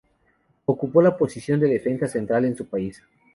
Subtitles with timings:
[0.65, 3.03] Ocupó la posición de defensa central en su país.